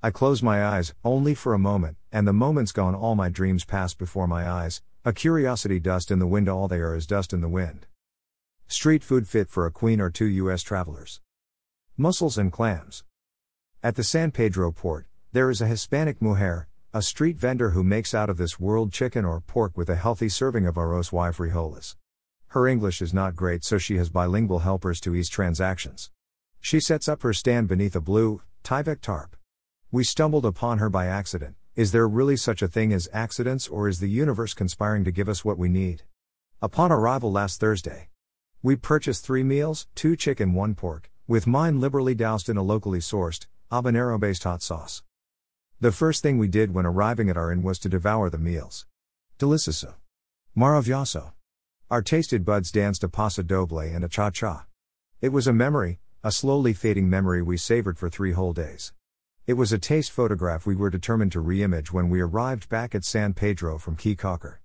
[0.00, 3.64] I close my eyes, only for a moment, and the moment's gone, all my dreams
[3.64, 7.32] pass before my eyes, a curiosity dust in the wind, all they are is dust
[7.32, 7.88] in the wind.
[8.68, 10.62] Street food fit for a queen or two U.S.
[10.62, 11.20] travelers.
[11.96, 13.02] Mussels and clams.
[13.82, 18.14] At the San Pedro port, there is a Hispanic mujer, a street vendor who makes
[18.14, 21.96] out of this world chicken or pork with a healthy serving of arroz y frijoles.
[22.48, 26.12] Her English is not great, so she has bilingual helpers to ease transactions.
[26.60, 29.34] She sets up her stand beneath a blue, Tyvek tarp.
[29.90, 31.56] We stumbled upon her by accident.
[31.74, 35.30] Is there really such a thing as accidents, or is the universe conspiring to give
[35.30, 36.02] us what we need?
[36.60, 38.10] Upon arrival last Thursday,
[38.62, 42.98] we purchased three meals two chicken, one pork, with mine liberally doused in a locally
[42.98, 45.02] sourced, habanero based hot sauce.
[45.80, 48.84] The first thing we did when arriving at our inn was to devour the meals.
[49.38, 49.94] Delicioso.
[50.54, 51.32] Maravilloso.
[51.90, 54.66] Our tasted buds danced a paso doble and a cha cha.
[55.22, 58.92] It was a memory, a slowly fading memory we savored for three whole days.
[59.48, 63.02] It was a taste photograph we were determined to re-image when we arrived back at
[63.02, 64.58] San Pedro from Caye Caulker.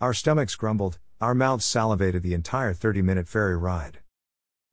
[0.00, 4.00] Our stomachs grumbled, our mouths salivated the entire 30 minute ferry ride.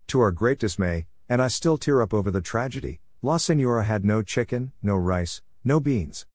[0.07, 4.03] To our great dismay, and I still tear up over the tragedy, La Senora had
[4.03, 6.25] no chicken, no rice, no beans.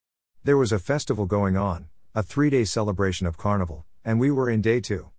[0.44, 4.48] There was a festival going on, a three day celebration of carnival, and we were
[4.48, 5.10] in day two.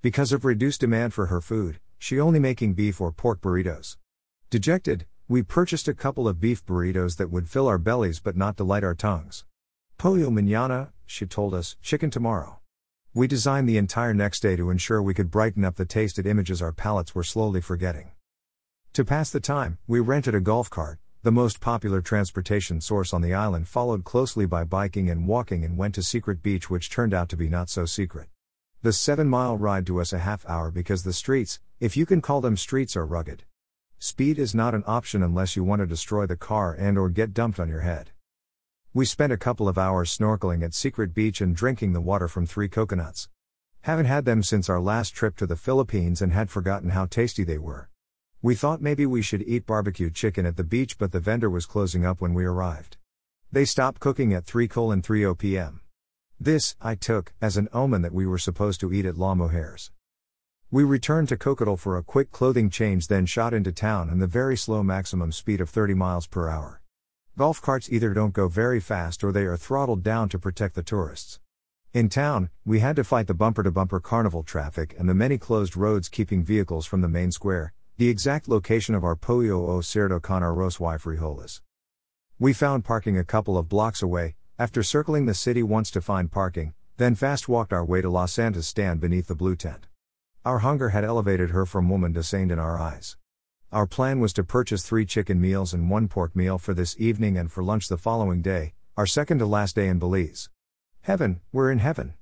[0.00, 3.98] Because of reduced demand for her food, she only making beef or pork burritos.
[4.50, 8.54] Dejected, we purchased a couple of beef burritos that would fill our bellies but not
[8.54, 9.46] delight our tongues.
[9.96, 12.58] Pollo mañana, she told us, chicken tomorrow.
[13.14, 16.60] We designed the entire next day to ensure we could brighten up the tasted images
[16.60, 18.10] our palates were slowly forgetting.
[18.92, 23.22] To pass the time, we rented a golf cart, the most popular transportation source on
[23.22, 27.14] the island, followed closely by biking and walking, and went to Secret Beach, which turned
[27.14, 28.28] out to be not so secret.
[28.82, 32.20] The seven mile ride to us a half hour because the streets, if you can
[32.20, 33.44] call them streets, are rugged.
[34.04, 37.32] Speed is not an option unless you want to destroy the car and or get
[37.32, 38.10] dumped on your head.
[38.92, 42.44] We spent a couple of hours snorkeling at Secret Beach and drinking the water from
[42.44, 43.28] three coconuts.
[43.82, 47.44] Haven't had them since our last trip to the Philippines and had forgotten how tasty
[47.44, 47.90] they were.
[48.42, 51.64] We thought maybe we should eat barbecue chicken at the beach, but the vendor was
[51.64, 52.96] closing up when we arrived.
[53.52, 55.80] They stopped cooking at 3 3 p.m.
[56.40, 59.92] This, I took, as an omen that we were supposed to eat at La Mujeres.
[60.74, 64.26] We returned to Cocotal for a quick clothing change, then shot into town in the
[64.26, 66.80] very slow maximum speed of 30 miles per hour.
[67.36, 70.82] Golf carts either don't go very fast or they are throttled down to protect the
[70.82, 71.40] tourists.
[71.92, 75.36] In town, we had to fight the bumper to bumper carnival traffic and the many
[75.36, 79.80] closed roads keeping vehicles from the main square, the exact location of our Pollo o
[79.80, 81.60] Cerdo con Arroz y Frijoles.
[82.38, 86.32] We found parking a couple of blocks away, after circling the city once to find
[86.32, 89.86] parking, then fast walked our way to La Santa's stand beneath the blue tent.
[90.44, 93.16] Our hunger had elevated her from woman to saint in our eyes.
[93.70, 97.38] Our plan was to purchase three chicken meals and one pork meal for this evening
[97.38, 100.50] and for lunch the following day, our second to last day in Belize.
[101.02, 102.14] Heaven, we're in heaven.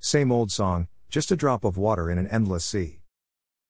[0.00, 2.98] Same old song, just a drop of water in an endless sea.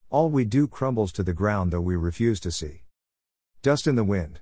[0.09, 2.85] All we do crumbles to the ground though we refuse to see.
[3.61, 4.41] Dust in the wind.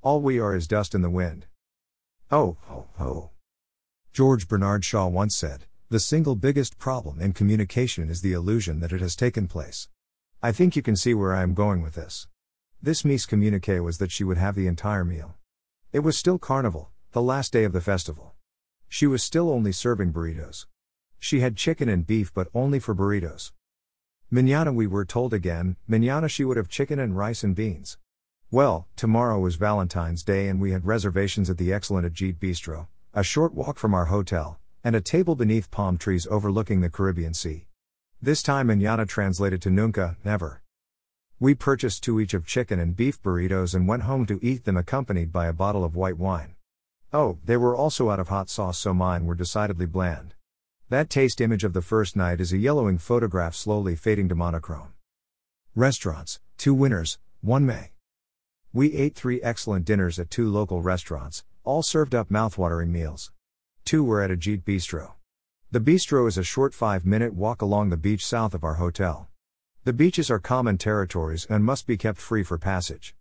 [0.00, 1.44] All we are is dust in the wind.
[2.30, 3.30] Oh, oh, oh.
[4.14, 8.92] George Bernard Shaw once said, The single biggest problem in communication is the illusion that
[8.92, 9.88] it has taken place.
[10.42, 12.26] I think you can see where I am going with this.
[12.82, 15.36] This mise communique was that she would have the entire meal.
[15.92, 18.34] It was still carnival, the last day of the festival.
[18.88, 20.66] She was still only serving burritos.
[21.20, 23.52] She had chicken and beef, but only for burritos.
[24.28, 27.96] Manana we were told again, manana she would have chicken and rice and beans.
[28.50, 33.22] Well, tomorrow was Valentine's Day and we had reservations at the excellent Ajit Bistro, a
[33.22, 37.66] short walk from our hotel, and a table beneath palm trees overlooking the Caribbean Sea.
[38.22, 40.62] This time manana translated to nunca, never.
[41.40, 44.76] We purchased two each of chicken and beef burritos and went home to eat them
[44.76, 46.54] accompanied by a bottle of white wine.
[47.12, 50.34] Oh, they were also out of hot sauce so mine were decidedly bland.
[50.88, 54.94] That taste image of the first night is a yellowing photograph slowly fading to monochrome.
[55.74, 57.90] Restaurants, two winners, one May.
[58.72, 63.32] We ate three excellent dinners at two local restaurants, all served up mouthwatering meals.
[63.86, 65.12] Two were at Ajit Bistro.
[65.70, 69.28] The bistro is a short five minute walk along the beach south of our hotel.
[69.84, 73.14] The beaches are common territories and must be kept free for passage.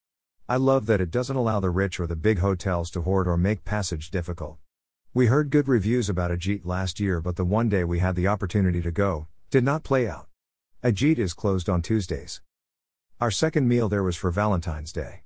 [0.50, 3.38] I love that it doesn't allow the rich or the big hotels to hoard or
[3.38, 4.57] make passage difficult.
[5.13, 8.27] We heard good reviews about Ajit last year, but the one day we had the
[8.27, 10.29] opportunity to go, did not play out.
[10.83, 12.41] Ajit is closed on Tuesdays.
[13.21, 15.21] Our second meal there was for Valentine's Day.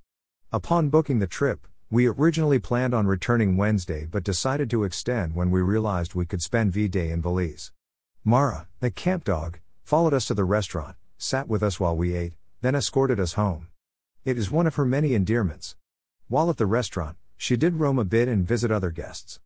[0.51, 5.50] Upon booking the trip, we originally planned on returning Wednesday but decided to extend when
[5.50, 7.71] we realized we could spend V Day in Belize.
[8.24, 12.33] Mara, the camp dog, followed us to the restaurant, sat with us while we ate,
[12.62, 13.68] then escorted us home.
[14.24, 15.75] It is one of her many endearments.
[16.27, 19.39] While at the restaurant, She did roam a bit and visit other guests.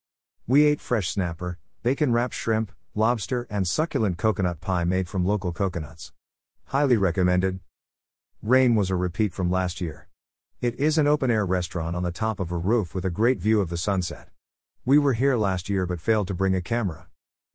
[0.48, 5.52] We ate fresh snapper, bacon wrapped shrimp, lobster, and succulent coconut pie made from local
[5.52, 6.12] coconuts.
[6.66, 7.60] Highly recommended.
[8.42, 10.08] Rain was a repeat from last year.
[10.64, 13.38] It is an open air restaurant on the top of a roof with a great
[13.38, 14.30] view of the sunset.
[14.86, 17.10] We were here last year but failed to bring a camera.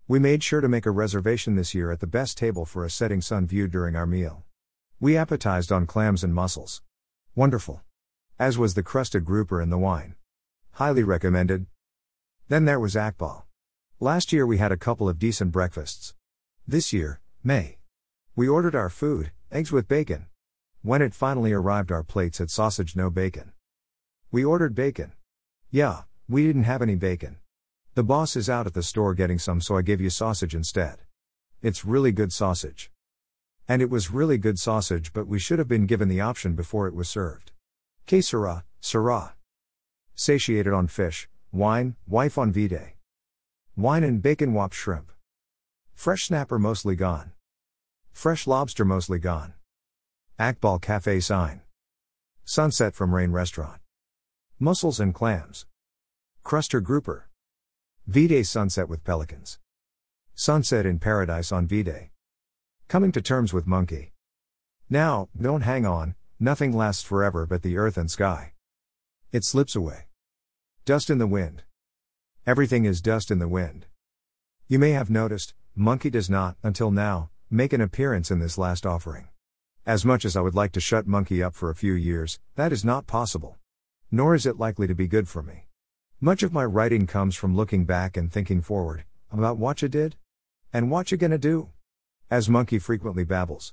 [0.06, 2.90] We made sure to make a reservation this year at the best table for a
[2.90, 4.44] setting sun view during our meal.
[5.00, 6.82] We appetized on clams and mussels.
[7.34, 7.80] Wonderful.
[8.38, 10.14] As was the crusted grouper and the wine.
[10.72, 11.64] Highly recommended.
[12.48, 13.44] Then there was Akbal.
[14.00, 16.12] Last year we had a couple of decent breakfasts.
[16.66, 17.78] This year, May.
[18.36, 20.26] We ordered our food, eggs with bacon.
[20.82, 23.52] When it finally arrived, our plates had sausage, no bacon.
[24.30, 25.12] We ordered bacon.
[25.70, 27.38] Yeah, we didn't have any bacon.
[27.94, 31.00] The boss is out at the store getting some, so I give you sausage instead.
[31.62, 32.92] It's really good sausage.
[33.66, 36.86] And it was really good sausage, but we should have been given the option before
[36.86, 37.50] it was served.
[38.06, 39.34] Que sera, sera.
[40.14, 42.94] Satiated on fish, wine, wife on V Day.
[43.76, 45.10] Wine and bacon wop shrimp.
[45.94, 47.32] Fresh snapper mostly gone.
[48.12, 49.54] Fresh lobster mostly gone.
[50.40, 51.62] Akbal Cafe sign.
[52.44, 53.80] Sunset from Rain Restaurant.
[54.60, 55.66] Mussels and clams.
[56.44, 57.28] Cruster grouper.
[58.06, 59.58] V-Day sunset with pelicans.
[60.36, 62.12] Sunset in paradise on V-Day.
[62.86, 64.12] Coming to terms with monkey.
[64.88, 68.52] Now, don't hang on, nothing lasts forever but the earth and sky.
[69.32, 70.06] It slips away.
[70.84, 71.64] Dust in the wind.
[72.46, 73.86] Everything is dust in the wind.
[74.68, 78.86] You may have noticed, monkey does not, until now, make an appearance in this last
[78.86, 79.30] offering.
[79.88, 82.74] As much as I would like to shut Monkey up for a few years, that
[82.74, 83.56] is not possible.
[84.10, 85.64] Nor is it likely to be good for me.
[86.20, 90.14] Much of my writing comes from looking back and thinking forward, about what you did,
[90.74, 91.70] and what you gonna do.
[92.30, 93.72] As Monkey frequently babbles.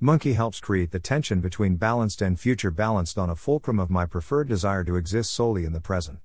[0.00, 4.06] Monkey helps create the tension between balanced and future balanced on a fulcrum of my
[4.06, 6.18] preferred desire to exist solely in the present.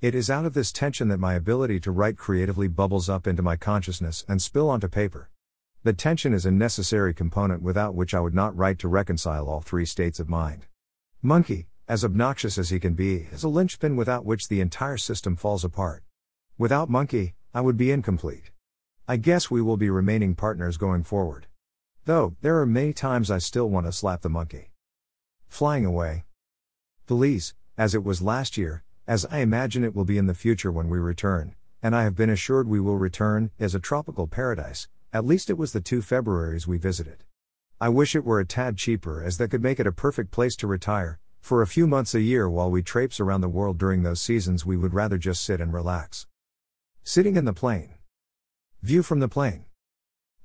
[0.00, 3.42] It is out of this tension that my ability to write creatively bubbles up into
[3.42, 5.28] my consciousness and spill onto paper.
[5.84, 9.60] The tension is a necessary component without which I would not write to reconcile all
[9.60, 10.64] three states of mind.
[11.20, 15.36] Monkey, as obnoxious as he can be, is a linchpin without which the entire system
[15.36, 16.02] falls apart.
[16.56, 18.50] Without Monkey, I would be incomplete.
[19.06, 21.48] I guess we will be remaining partners going forward.
[22.06, 24.70] Though, there are many times I still want to slap the monkey.
[25.48, 26.24] Flying away.
[27.06, 30.72] Belize, as it was last year, as I imagine it will be in the future
[30.72, 34.88] when we return, and I have been assured we will return, is a tropical paradise,
[35.14, 37.22] at least it was the two Februaries we visited.
[37.80, 40.56] I wish it were a tad cheaper as that could make it a perfect place
[40.56, 41.20] to retire.
[41.40, 44.66] For a few months a year while we traipse around the world during those seasons,
[44.66, 46.26] we would rather just sit and relax.
[47.04, 47.94] Sitting in the plane.
[48.82, 49.66] View from the plane.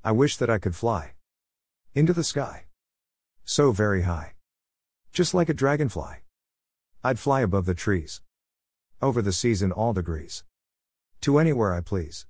[0.04, 1.14] I wish that I could fly.
[1.96, 2.66] Into the sky.
[3.46, 4.34] So very high.
[5.12, 6.18] Just like a dragonfly.
[7.04, 8.22] I'd fly above the trees.
[9.02, 10.44] Over the seas in all degrees.
[11.22, 12.28] To anywhere I please.